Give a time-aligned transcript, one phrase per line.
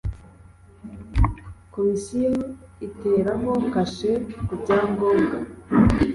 [1.73, 2.31] komisiyo
[2.87, 4.11] iteraho kashe
[4.47, 5.37] kubyagombwa.